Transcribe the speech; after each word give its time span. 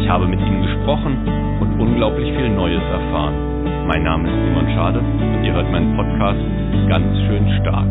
Ich 0.00 0.08
habe 0.08 0.26
mit 0.26 0.40
ihnen 0.40 0.62
gesprochen 0.62 1.26
und 1.60 1.80
unglaublich 1.80 2.30
viel 2.34 2.48
Neues 2.48 2.82
erfahren. 2.82 3.86
Mein 3.86 4.04
Name 4.04 4.28
ist 4.28 4.44
Simon 4.46 4.74
Schade 4.74 5.00
und 5.00 5.44
ihr 5.44 5.52
hört 5.52 5.70
meinen 5.70 5.96
Podcast 5.96 6.40
ganz 6.88 7.18
schön 7.26 7.60
stark. 7.60 7.88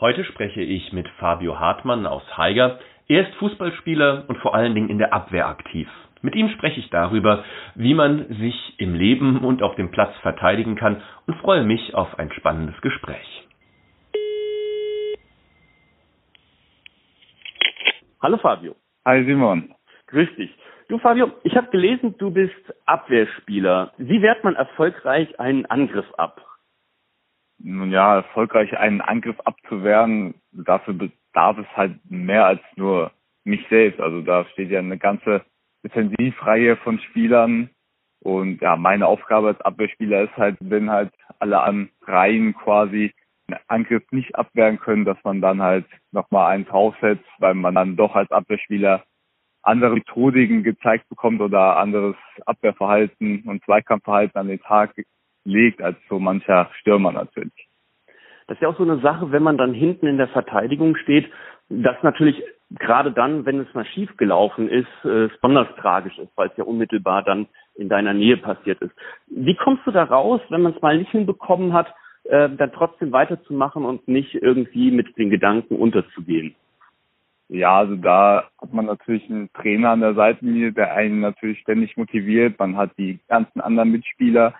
Heute 0.00 0.24
spreche 0.24 0.60
ich 0.60 0.92
mit 0.92 1.08
Fabio 1.18 1.58
Hartmann 1.58 2.06
aus 2.06 2.22
Haiger. 2.36 2.78
Er 3.06 3.28
ist 3.28 3.34
Fußballspieler 3.36 4.24
und 4.28 4.38
vor 4.38 4.54
allen 4.54 4.74
Dingen 4.74 4.90
in 4.90 4.98
der 4.98 5.14
Abwehr 5.14 5.48
aktiv. 5.48 5.88
Mit 6.22 6.34
ihm 6.34 6.48
spreche 6.50 6.80
ich 6.80 6.90
darüber, 6.90 7.44
wie 7.74 7.94
man 7.94 8.26
sich 8.28 8.74
im 8.78 8.94
Leben 8.94 9.38
und 9.44 9.62
auf 9.62 9.76
dem 9.76 9.90
Platz 9.90 10.14
verteidigen 10.22 10.76
kann 10.76 11.00
und 11.26 11.36
freue 11.36 11.62
mich 11.62 11.94
auf 11.94 12.18
ein 12.18 12.32
spannendes 12.32 12.78
Gespräch. 12.80 13.48
Hallo 18.20 18.36
Fabio. 18.38 18.74
Hi 19.06 19.24
Simon. 19.24 19.77
Grüß 20.08 20.34
dich. 20.36 20.50
Du 20.88 20.98
Fabio, 20.98 21.30
ich 21.42 21.54
habe 21.54 21.70
gelesen, 21.70 22.14
du 22.16 22.30
bist 22.30 22.54
Abwehrspieler. 22.86 23.92
Wie 23.98 24.22
wehrt 24.22 24.42
man 24.42 24.56
erfolgreich 24.56 25.38
einen 25.38 25.66
Angriff 25.66 26.10
ab? 26.16 26.40
Nun 27.58 27.90
ja, 27.90 28.16
erfolgreich 28.16 28.78
einen 28.78 29.02
Angriff 29.02 29.38
abzuwehren, 29.40 30.34
dafür 30.52 30.94
bedarf 30.94 31.58
es 31.58 31.76
halt 31.76 31.98
mehr 32.08 32.46
als 32.46 32.60
nur 32.76 33.10
mich 33.44 33.66
selbst. 33.68 34.00
Also 34.00 34.22
da 34.22 34.46
steht 34.46 34.70
ja 34.70 34.78
eine 34.78 34.96
ganze 34.96 35.44
Defensivreihe 35.84 36.76
von 36.76 36.98
Spielern. 37.00 37.68
Und 38.20 38.62
ja, 38.62 38.76
meine 38.76 39.06
Aufgabe 39.06 39.48
als 39.48 39.60
Abwehrspieler 39.60 40.22
ist 40.22 40.36
halt, 40.36 40.56
wenn 40.60 40.90
halt 40.90 41.12
alle 41.38 41.60
an 41.60 41.90
Reihen 42.02 42.54
quasi 42.54 43.12
einen 43.48 43.60
Angriff 43.68 44.04
nicht 44.10 44.34
abwehren 44.36 44.78
können, 44.78 45.04
dass 45.04 45.18
man 45.24 45.40
dann 45.40 45.62
halt 45.62 45.86
nochmal 46.12 46.52
einen 46.52 46.64
draufsetzt, 46.64 47.24
weil 47.38 47.54
man 47.54 47.74
dann 47.74 47.96
doch 47.96 48.14
als 48.14 48.30
Abwehrspieler 48.30 49.04
andere 49.68 49.94
Methodiken 49.94 50.62
gezeigt 50.62 51.08
bekommt 51.08 51.40
oder 51.40 51.76
anderes 51.76 52.16
Abwehrverhalten 52.46 53.44
und 53.46 53.62
Zweikampfverhalten 53.64 54.40
an 54.40 54.48
den 54.48 54.60
Tag 54.60 54.94
legt 55.44 55.82
als 55.82 55.96
so 56.08 56.18
mancher 56.18 56.70
Stürmer 56.80 57.12
natürlich. 57.12 57.68
Das 58.46 58.56
ist 58.56 58.62
ja 58.62 58.68
auch 58.68 58.78
so 58.78 58.82
eine 58.82 59.00
Sache, 59.00 59.30
wenn 59.30 59.42
man 59.42 59.58
dann 59.58 59.74
hinten 59.74 60.06
in 60.06 60.16
der 60.16 60.28
Verteidigung 60.28 60.96
steht, 60.96 61.30
dass 61.68 62.02
natürlich 62.02 62.42
gerade 62.70 63.12
dann, 63.12 63.44
wenn 63.46 63.60
es 63.60 63.72
mal 63.74 63.84
schief 63.84 64.16
gelaufen 64.16 64.68
ist, 64.68 64.88
äh, 65.04 65.28
besonders 65.28 65.68
tragisch 65.76 66.18
ist, 66.18 66.32
weil 66.36 66.48
es 66.48 66.56
ja 66.56 66.64
unmittelbar 66.64 67.22
dann 67.22 67.46
in 67.74 67.88
deiner 67.88 68.14
Nähe 68.14 68.36
passiert 68.36 68.80
ist. 68.80 68.92
Wie 69.26 69.54
kommst 69.54 69.86
du 69.86 69.90
da 69.90 70.04
raus, 70.04 70.40
wenn 70.48 70.62
man 70.62 70.74
es 70.74 70.82
mal 70.82 70.98
nicht 70.98 71.10
hinbekommen 71.10 71.72
hat, 71.72 71.94
äh, 72.24 72.48
dann 72.50 72.72
trotzdem 72.72 73.12
weiterzumachen 73.12 73.84
und 73.84 74.08
nicht 74.08 74.34
irgendwie 74.34 74.90
mit 74.90 75.16
den 75.18 75.30
Gedanken 75.30 75.76
unterzugehen? 75.76 76.54
Ja, 77.48 77.78
also 77.78 77.96
da 77.96 78.50
hat 78.60 78.72
man 78.72 78.86
natürlich 78.86 79.28
einen 79.30 79.50
Trainer 79.54 79.90
an 79.90 80.00
der 80.00 80.14
Seitenlinie, 80.14 80.72
der 80.72 80.92
einen 80.94 81.20
natürlich 81.20 81.60
ständig 81.60 81.96
motiviert. 81.96 82.58
Man 82.58 82.76
hat 82.76 82.90
die 82.98 83.20
ganzen 83.28 83.60
anderen 83.60 83.90
Mitspieler. 83.90 84.54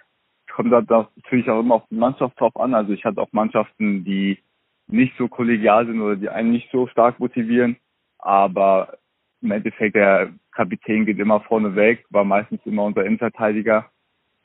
Kommt 0.50 0.72
da 0.72 0.80
natürlich 0.80 1.48
auch 1.50 1.60
immer 1.60 1.76
auf 1.76 1.88
die 1.90 1.96
Mannschaft 1.96 2.40
drauf 2.40 2.56
an. 2.56 2.74
Also 2.74 2.92
ich 2.92 3.04
hatte 3.04 3.20
auch 3.20 3.32
Mannschaften, 3.32 4.04
die 4.04 4.38
nicht 4.86 5.14
so 5.18 5.28
kollegial 5.28 5.86
sind 5.86 6.00
oder 6.00 6.16
die 6.16 6.30
einen 6.30 6.50
nicht 6.50 6.70
so 6.72 6.86
stark 6.86 7.20
motivieren. 7.20 7.76
Aber 8.18 8.96
im 9.42 9.50
Endeffekt 9.50 9.94
der 9.94 10.30
Kapitän 10.52 11.04
geht 11.04 11.18
immer 11.18 11.40
vorne 11.40 11.76
weg, 11.76 12.06
war 12.10 12.24
meistens 12.24 12.60
immer 12.64 12.84
unser 12.84 13.04
Innenverteidiger 13.04 13.90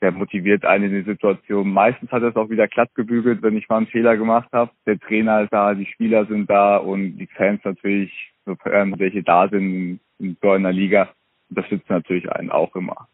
der 0.04 0.12
motiviert 0.12 0.66
einen 0.66 0.92
in 0.92 1.02
die 1.02 1.10
Situation. 1.10 1.72
Meistens 1.72 2.12
hat 2.12 2.22
er 2.22 2.28
es 2.28 2.36
auch 2.36 2.50
wieder 2.50 2.68
glatt 2.68 2.94
gebügelt, 2.94 3.42
wenn 3.42 3.56
ich 3.56 3.70
mal 3.70 3.78
einen 3.78 3.86
Fehler 3.86 4.18
gemacht 4.18 4.50
habe. 4.52 4.70
Der 4.86 4.98
Trainer 4.98 5.42
ist 5.42 5.52
da, 5.52 5.72
die 5.72 5.86
Spieler 5.86 6.26
sind 6.26 6.50
da 6.50 6.76
und 6.76 7.16
die 7.16 7.26
Fans 7.26 7.62
natürlich, 7.64 8.33
sofern 8.44 8.98
welche 8.98 9.22
da 9.22 9.48
sind 9.48 10.00
in 10.18 10.36
so 10.40 10.50
einer 10.50 10.72
Liga, 10.72 11.08
unterstützen 11.50 11.86
natürlich 11.88 12.30
einen 12.30 12.50
auch 12.50 12.74
immer. 12.76 13.08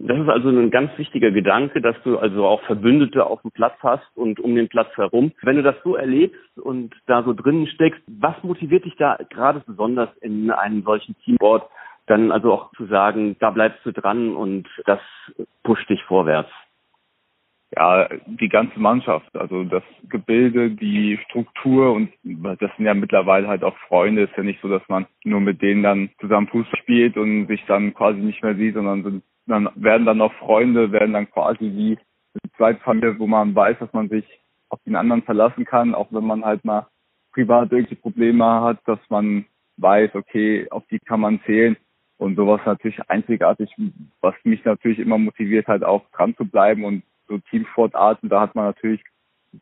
Das 0.00 0.16
ist 0.16 0.28
also 0.28 0.48
ein 0.48 0.70
ganz 0.70 0.96
wichtiger 0.96 1.32
Gedanke, 1.32 1.80
dass 1.80 1.96
du 2.04 2.18
also 2.18 2.46
auch 2.46 2.62
Verbündete 2.62 3.26
auf 3.26 3.42
dem 3.42 3.50
Platz 3.50 3.74
hast 3.82 4.06
und 4.14 4.38
um 4.38 4.54
den 4.54 4.68
Platz 4.68 4.96
herum. 4.96 5.32
Wenn 5.42 5.56
du 5.56 5.62
das 5.62 5.74
so 5.82 5.96
erlebst 5.96 6.56
und 6.56 6.94
da 7.06 7.24
so 7.24 7.32
drinnen 7.32 7.66
steckst, 7.66 8.00
was 8.06 8.36
motiviert 8.44 8.84
dich 8.84 8.94
da 8.96 9.18
gerade 9.28 9.60
besonders 9.66 10.08
in 10.18 10.52
einem 10.52 10.84
solchen 10.84 11.16
Teamboard, 11.24 11.68
dann 12.06 12.30
also 12.30 12.52
auch 12.52 12.72
zu 12.76 12.86
sagen, 12.86 13.36
da 13.40 13.50
bleibst 13.50 13.84
du 13.84 13.92
dran 13.92 14.36
und 14.36 14.68
das 14.86 15.00
pusht 15.64 15.90
dich 15.90 16.02
vorwärts. 16.04 16.50
Ja, 17.76 18.08
die 18.26 18.48
ganze 18.48 18.80
Mannschaft, 18.80 19.36
also 19.36 19.62
das 19.64 19.82
Gebilde, 20.08 20.70
die 20.70 21.18
Struktur 21.26 21.92
und 21.92 22.10
das 22.22 22.70
sind 22.76 22.86
ja 22.86 22.94
mittlerweile 22.94 23.46
halt 23.46 23.62
auch 23.62 23.76
Freunde. 23.88 24.22
Ist 24.22 24.36
ja 24.38 24.42
nicht 24.42 24.60
so, 24.62 24.68
dass 24.68 24.82
man 24.88 25.06
nur 25.24 25.40
mit 25.40 25.60
denen 25.60 25.82
dann 25.82 26.10
zusammen 26.18 26.48
Fußball 26.48 26.80
spielt 26.80 27.18
und 27.18 27.46
sich 27.46 27.62
dann 27.66 27.92
quasi 27.92 28.20
nicht 28.20 28.42
mehr 28.42 28.54
sieht, 28.54 28.74
sondern 28.74 29.02
sind, 29.02 29.22
dann 29.46 29.68
werden 29.74 30.06
dann 30.06 30.22
auch 30.22 30.32
Freunde, 30.34 30.92
werden 30.92 31.12
dann 31.12 31.30
quasi 31.30 31.60
wie 31.60 31.98
eine 32.32 32.52
Zweitfamilie, 32.56 33.18
wo 33.18 33.26
man 33.26 33.54
weiß, 33.54 33.78
dass 33.80 33.92
man 33.92 34.08
sich 34.08 34.24
auf 34.70 34.82
den 34.84 34.96
anderen 34.96 35.22
verlassen 35.22 35.66
kann, 35.66 35.94
auch 35.94 36.08
wenn 36.10 36.24
man 36.24 36.44
halt 36.46 36.64
mal 36.64 36.86
privat 37.32 37.70
irgendwelche 37.70 38.00
Probleme 38.00 38.44
hat, 38.62 38.78
dass 38.86 38.98
man 39.10 39.44
weiß, 39.76 40.14
okay, 40.14 40.66
auf 40.70 40.86
die 40.90 40.98
kann 40.98 41.20
man 41.20 41.40
zählen. 41.44 41.76
Und 42.16 42.34
sowas 42.34 42.60
natürlich 42.64 42.98
einzigartig, 43.08 43.70
was 44.20 44.34
mich 44.42 44.64
natürlich 44.64 44.98
immer 44.98 45.18
motiviert 45.18 45.68
hat, 45.68 45.84
auch 45.84 46.10
dran 46.10 46.34
zu 46.36 46.44
bleiben 46.44 46.84
und 46.84 47.02
so 47.28 47.38
Teamsportarten, 47.38 48.28
da 48.28 48.40
hat 48.40 48.54
man 48.54 48.64
natürlich 48.66 49.02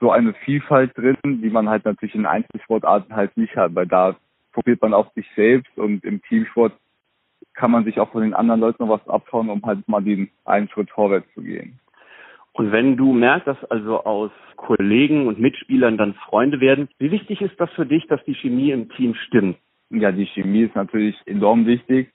so 0.00 0.10
eine 0.10 0.34
Vielfalt 0.44 0.96
drin, 0.96 1.16
die 1.24 1.50
man 1.50 1.68
halt 1.68 1.84
natürlich 1.84 2.14
in 2.14 2.26
Einzelsportarten 2.26 3.14
halt 3.14 3.36
nicht 3.36 3.54
hat, 3.56 3.74
weil 3.74 3.86
da 3.86 4.16
probiert 4.52 4.82
man 4.82 4.94
auf 4.94 5.06
sich 5.14 5.26
selbst 5.36 5.76
und 5.78 6.04
im 6.04 6.22
Teamsport 6.22 6.72
kann 7.54 7.70
man 7.70 7.84
sich 7.84 8.00
auch 8.00 8.10
von 8.10 8.22
den 8.22 8.34
anderen 8.34 8.60
Leuten 8.60 8.84
noch 8.84 9.00
was 9.00 9.08
abschauen, 9.08 9.48
um 9.48 9.64
halt 9.64 9.86
mal 9.88 10.02
den 10.02 10.30
einen 10.44 10.68
Schritt 10.68 10.90
vorwärts 10.90 11.26
zu 11.34 11.42
gehen. 11.42 11.78
Und 12.52 12.72
wenn 12.72 12.96
du 12.96 13.12
merkst, 13.12 13.46
dass 13.46 13.64
also 13.70 14.02
aus 14.04 14.30
Kollegen 14.56 15.26
und 15.26 15.38
Mitspielern 15.38 15.98
dann 15.98 16.14
Freunde 16.14 16.60
werden, 16.60 16.88
wie 16.98 17.10
wichtig 17.10 17.42
ist 17.42 17.58
das 17.60 17.70
für 17.72 17.86
dich, 17.86 18.06
dass 18.06 18.24
die 18.24 18.34
Chemie 18.34 18.70
im 18.70 18.88
Team 18.90 19.14
stimmt? 19.14 19.58
Ja, 19.90 20.10
die 20.10 20.26
Chemie 20.26 20.62
ist 20.62 20.74
natürlich 20.74 21.16
enorm 21.26 21.66
wichtig 21.66 22.10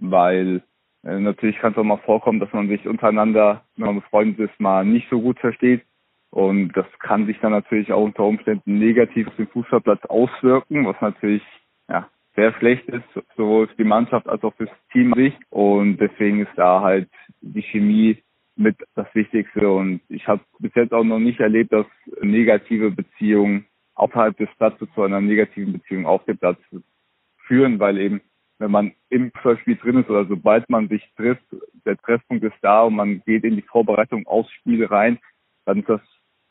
weil 0.00 0.62
äh, 1.04 1.18
natürlich 1.18 1.58
kann 1.58 1.72
es 1.72 1.78
auch 1.78 1.84
mal 1.84 1.98
vorkommen, 1.98 2.40
dass 2.40 2.52
man 2.52 2.68
sich 2.68 2.86
untereinander, 2.86 3.64
wenn 3.76 3.86
man 3.86 4.00
befreundet 4.00 4.50
ist, 4.50 4.60
mal 4.60 4.84
nicht 4.84 5.08
so 5.10 5.20
gut 5.20 5.38
versteht. 5.38 5.82
Und 6.30 6.72
das 6.76 6.86
kann 7.00 7.26
sich 7.26 7.38
dann 7.40 7.52
natürlich 7.52 7.92
auch 7.92 8.04
unter 8.04 8.24
Umständen 8.24 8.78
negativ 8.78 9.26
auf 9.28 9.36
den 9.36 9.48
Fußballplatz 9.48 10.04
auswirken, 10.04 10.86
was 10.86 11.00
natürlich 11.00 11.42
ja, 11.88 12.08
sehr 12.36 12.52
schlecht 12.54 12.86
ist, 12.88 13.04
sowohl 13.36 13.66
für 13.66 13.76
die 13.76 13.84
Mannschaft 13.84 14.28
als 14.28 14.42
auch 14.44 14.54
fürs 14.54 14.70
Team 14.92 15.12
sich. 15.16 15.34
Und 15.50 15.96
deswegen 15.96 16.40
ist 16.40 16.52
da 16.56 16.82
halt 16.82 17.08
die 17.40 17.62
Chemie 17.62 18.22
mit 18.54 18.76
das 18.94 19.12
Wichtigste. 19.14 19.68
Und 19.68 20.02
ich 20.08 20.28
habe 20.28 20.42
bis 20.60 20.72
jetzt 20.74 20.92
auch 20.92 21.02
noch 21.02 21.18
nicht 21.18 21.40
erlebt, 21.40 21.72
dass 21.72 21.86
negative 22.20 22.92
Beziehungen 22.92 23.66
außerhalb 23.94 24.36
des 24.36 24.48
Platzes 24.56 24.88
zu 24.94 25.02
einer 25.02 25.20
negativen 25.20 25.72
Beziehung 25.72 26.06
auf 26.06 26.24
dem 26.26 26.38
Platz 26.38 26.58
führen, 27.46 27.80
weil 27.80 27.98
eben 27.98 28.20
wenn 28.60 28.70
man 28.70 28.92
im 29.08 29.32
Spiel 29.60 29.76
drin 29.76 29.98
ist 29.98 30.10
oder 30.10 30.26
sobald 30.26 30.68
man 30.68 30.88
sich 30.88 31.02
trifft, 31.16 31.42
der 31.84 31.96
Treffpunkt 31.96 32.44
ist 32.44 32.56
da 32.60 32.82
und 32.82 32.94
man 32.94 33.22
geht 33.24 33.42
in 33.44 33.56
die 33.56 33.62
Vorbereitung 33.62 34.26
aufs 34.26 34.52
Spiel 34.52 34.84
rein, 34.84 35.18
dann 35.64 35.82
das, 35.86 36.00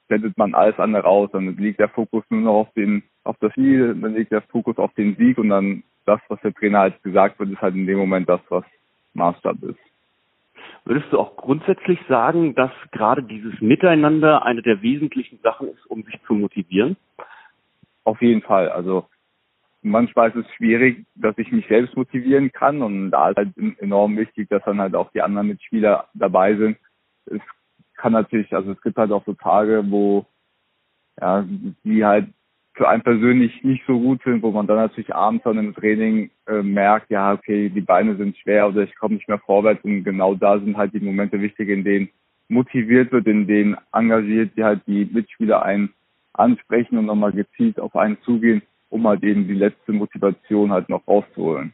sendet 0.10 0.38
man 0.38 0.56
alles 0.56 0.78
andere 0.80 1.06
aus. 1.06 1.30
Dann 1.32 1.56
liegt 1.56 1.80
der 1.80 1.90
Fokus 1.90 2.24
nur 2.30 2.42
noch 2.42 2.54
auf 2.54 2.74
den, 2.74 3.04
auf 3.24 3.38
das 3.40 3.52
Spiel, 3.54 3.96
dann 3.96 4.16
liegt 4.16 4.32
der 4.32 4.42
Fokus 4.42 4.78
auf 4.78 4.94
den 4.96 5.16
Sieg 5.16 5.38
und 5.38 5.50
dann 5.50 5.84
das, 6.06 6.20
was 6.28 6.42
der 6.42 6.54
Trainer 6.54 6.80
halt 6.80 7.04
gesagt 7.04 7.40
wird, 7.40 7.52
ist 7.52 7.62
halt 7.62 7.76
in 7.76 7.86
dem 7.86 8.00
Moment 8.00 8.28
das, 8.28 8.42
was 8.50 8.66
Maßstab 9.14 9.62
ist. 9.64 9.80
Würdest 10.86 11.14
du 11.14 11.20
auch 11.20 11.38
grundsätzlich 11.38 12.00
sagen, 12.10 12.56
dass 12.56 12.72
gerade 12.92 13.22
dieses 13.22 13.62
Miteinander 13.62 14.44
eine 14.44 14.64
der 14.64 14.82
wesentlichen 14.82 15.40
Sachen 15.44 15.68
ist, 15.70 15.86
um 15.86 16.02
sich 16.04 16.20
zu 16.26 16.34
motivieren? 16.34 16.98
Auf 18.04 18.22
jeden 18.22 18.42
Fall. 18.42 18.70
Also 18.70 19.06
manchmal 19.82 20.30
ist 20.30 20.36
es 20.36 20.54
schwierig, 20.56 21.06
dass 21.16 21.38
ich 21.38 21.52
mich 21.52 21.68
selbst 21.68 21.96
motivieren 21.96 22.52
kann 22.52 22.82
und 22.82 23.12
da 23.12 23.30
ist 23.30 23.38
halt 23.38 23.50
enorm 23.80 24.18
wichtig, 24.18 24.50
dass 24.50 24.64
dann 24.64 24.82
halt 24.82 24.96
auch 24.96 25.12
die 25.12 25.22
anderen 25.22 25.48
Mitspieler 25.48 26.08
dabei 26.14 26.56
sind. 26.56 26.78
Es 27.26 27.42
kann 27.96 28.14
natürlich, 28.14 28.54
also 28.54 28.72
es 28.72 28.82
gibt 28.82 28.98
halt 28.98 29.12
auch 29.12 29.26
so 29.26 29.34
Tage, 29.34 29.84
wo 29.88 30.26
ja, 31.20 31.46
die 31.84 32.06
halt 32.06 32.28
für 32.74 32.88
einen 32.88 33.04
persönlich 33.04 33.64
nicht 33.64 33.84
so 33.86 34.00
gut 34.00 34.22
sind, 34.24 34.42
wo 34.42 34.52
man 34.52 34.68
dann 34.68 34.78
natürlich 34.78 35.14
abends 35.14 35.44
dann 35.44 35.58
im 35.58 35.76
Training 35.76 36.32
äh, 36.48 36.62
merkt, 36.62 37.10
ja, 37.10 37.34
okay, 37.34 37.70
die 37.70 37.82
Beine 37.82 38.16
sind 38.16 38.38
schwer 38.38 38.70
oder 38.70 38.84
ich 38.84 38.96
komme 38.96 39.16
nicht 39.16 39.28
mehr 39.28 39.40
vorwärts 39.40 39.84
und 39.84 40.04
genau 40.04 40.34
da 40.34 40.58
sind 40.60 40.78
halt 40.78 40.94
die 40.94 41.02
Momente 41.02 41.42
wichtig, 41.42 41.68
in 41.68 41.84
denen 41.84 42.10
motiviert 42.48 43.12
wird, 43.12 43.28
in 43.28 43.48
denen 43.48 43.76
engagiert 43.92 44.52
die 44.56 44.64
halt 44.64 44.82
die 44.88 45.10
Mitspieler 45.12 45.62
einen 45.62 45.94
ansprechen 46.34 46.98
und 46.98 47.06
nochmal 47.06 47.34
gezielt 47.34 47.80
auf 47.80 47.96
einen 47.96 48.18
zugehen, 48.22 48.62
um 48.90 49.08
halt 49.08 49.24
eben 49.24 49.48
die 49.48 49.54
letzte 49.54 49.92
Motivation 49.92 50.72
halt 50.72 50.90
noch 50.90 51.08
rauszuholen. 51.08 51.74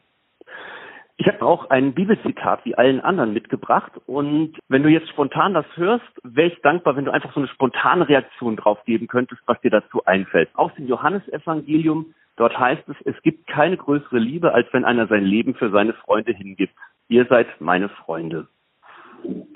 Ich 1.17 1.27
habe 1.27 1.45
auch 1.45 1.69
ein 1.69 1.93
Bibelzitat 1.93 2.65
wie 2.65 2.75
allen 2.75 2.99
anderen 2.99 3.33
mitgebracht 3.33 3.93
und 4.05 4.57
wenn 4.67 4.83
du 4.83 4.89
jetzt 4.89 5.07
spontan 5.09 5.53
das 5.53 5.65
hörst, 5.75 6.03
wäre 6.23 6.49
ich 6.49 6.61
dankbar, 6.61 6.97
wenn 6.97 7.05
du 7.05 7.11
einfach 7.11 7.33
so 7.33 7.39
eine 7.39 7.47
spontane 7.47 8.09
Reaktion 8.09 8.57
drauf 8.57 8.83
geben 8.83 9.07
könntest, 9.07 9.41
was 9.45 9.59
dir 9.61 9.71
dazu 9.71 10.03
einfällt. 10.03 10.49
Aus 10.55 10.73
dem 10.75 10.87
Johannesevangelium, 10.87 12.13
dort 12.35 12.59
heißt 12.59 12.83
es, 12.89 12.97
es 13.05 13.21
gibt 13.21 13.47
keine 13.47 13.77
größere 13.77 14.19
Liebe, 14.19 14.53
als 14.53 14.67
wenn 14.73 14.83
einer 14.83 15.07
sein 15.07 15.23
Leben 15.23 15.55
für 15.55 15.69
seine 15.69 15.93
Freunde 15.93 16.33
hingibt. 16.33 16.73
Ihr 17.07 17.25
seid 17.27 17.47
meine 17.61 17.87
Freunde. 17.87 18.47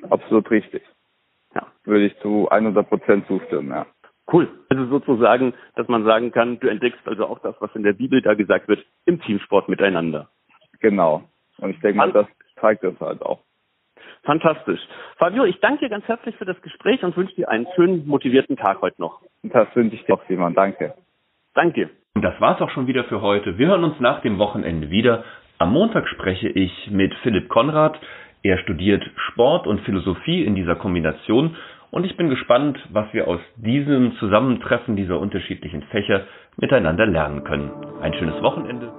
Absolut 0.10 0.50
richtig. 0.52 0.84
Ja. 1.56 1.68
Würde 1.84 2.06
ich 2.06 2.18
zu 2.20 2.48
100 2.50 2.88
Prozent 2.88 3.28
zustimmen, 3.28 3.72
ja. 3.72 3.86
Cool. 4.32 4.48
Also 4.70 4.86
sozusagen, 4.86 5.54
dass 5.76 5.88
man 5.88 6.04
sagen 6.04 6.32
kann, 6.32 6.60
du 6.60 6.68
entdeckst 6.68 7.08
also 7.08 7.26
auch 7.26 7.40
das, 7.40 7.56
was 7.60 7.74
in 7.76 7.84
der 7.84 7.94
Bibel 7.94 8.22
da 8.22 8.36
gesagt 8.36 8.68
wird, 8.68 8.86
im 9.06 9.20
Teamsport 9.22 9.70
miteinander. 9.70 10.30
Genau. 10.80 11.24
Und 11.58 11.72
ich 11.72 11.80
denke 11.80 11.98
mal, 11.98 12.12
das 12.12 12.28
zeigt 12.62 12.84
es 12.84 13.00
halt 13.00 13.22
auch. 13.22 13.40
Fantastisch. 14.24 14.82
Fabio, 15.18 15.46
ich 15.46 15.60
danke 15.60 15.86
dir 15.86 15.90
ganz 15.90 16.06
herzlich 16.08 16.36
für 16.36 16.46
das 16.46 16.62
Gespräch 16.62 17.04
und 17.04 17.16
wünsche 17.16 17.36
dir 17.36 17.50
einen 17.50 17.68
schönen, 17.76 18.06
motivierten 18.06 18.58
Tag 18.58 18.82
heute 18.82 19.02
noch. 19.02 19.22
Das 19.44 19.74
wünsche 19.76 19.96
ich 19.96 20.06
dir 20.06 20.14
auch, 20.14 20.24
Simon. 20.28 20.54
Danke. 20.54 20.94
Danke. 21.54 21.90
Und 22.16 22.22
das 22.22 22.40
war's 22.40 22.62
auch 22.62 22.70
schon 22.70 22.88
wieder 22.88 23.06
für 23.06 23.22
heute. 23.22 23.58
Wir 23.58 23.68
hören 23.68 23.84
uns 23.84 24.00
nach 24.00 24.22
dem 24.22 24.38
Wochenende 24.38 24.90
wieder. 24.90 25.24
Am 25.58 25.72
Montag 25.72 26.08
spreche 26.08 26.50
ich 26.50 26.90
mit 26.92 27.14
Philipp 27.24 27.50
Konrad. 27.50 28.00
Er 28.44 28.58
studiert 28.60 29.04
Sport 29.32 29.68
und 29.68 29.82
Philosophie 29.82 30.44
in 30.44 30.56
dieser 30.56 30.76
Kombination 30.76 31.56
und 31.92 32.06
ich 32.06 32.16
bin 32.18 32.30
gespannt, 32.30 32.78
was 32.92 33.12
wir 33.14 33.28
aus 33.28 33.40
diesem 33.56 34.14
Zusammentreffen 34.18 34.96
dieser 34.96 35.20
unterschiedlichen 35.20 35.84
Fächer 35.84 36.26
miteinander 36.58 37.06
lernen 37.06 37.44
können. 37.44 37.72
Ein 38.02 38.14
schönes 38.14 38.42
Wochenende 38.42 38.92